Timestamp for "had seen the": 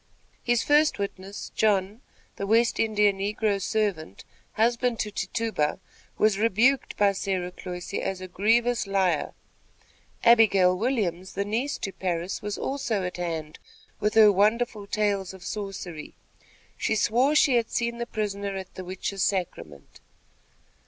17.57-18.07